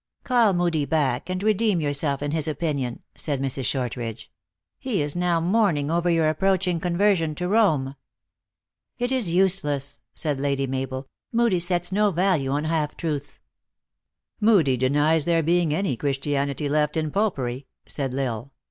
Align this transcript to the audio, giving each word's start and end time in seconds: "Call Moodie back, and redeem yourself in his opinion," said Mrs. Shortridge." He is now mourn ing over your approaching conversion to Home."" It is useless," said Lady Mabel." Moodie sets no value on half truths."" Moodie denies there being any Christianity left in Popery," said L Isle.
"Call 0.23 0.53
Moodie 0.53 0.85
back, 0.89 1.29
and 1.29 1.43
redeem 1.43 1.79
yourself 1.79 2.23
in 2.23 2.31
his 2.31 2.47
opinion," 2.47 3.03
said 3.13 3.39
Mrs. 3.39 3.65
Shortridge." 3.65 4.31
He 4.79 4.99
is 4.99 5.15
now 5.15 5.39
mourn 5.39 5.77
ing 5.77 5.91
over 5.91 6.09
your 6.09 6.27
approaching 6.27 6.79
conversion 6.79 7.35
to 7.35 7.47
Home."" 7.51 7.95
It 8.97 9.11
is 9.11 9.29
useless," 9.29 10.01
said 10.15 10.39
Lady 10.39 10.65
Mabel." 10.65 11.07
Moodie 11.31 11.59
sets 11.61 11.91
no 11.91 12.09
value 12.09 12.49
on 12.49 12.63
half 12.63 12.97
truths."" 12.97 13.37
Moodie 14.41 14.75
denies 14.75 15.25
there 15.25 15.43
being 15.43 15.71
any 15.71 15.95
Christianity 15.95 16.67
left 16.67 16.97
in 16.97 17.11
Popery," 17.11 17.67
said 17.85 18.11
L 18.15 18.19
Isle. 18.19 18.51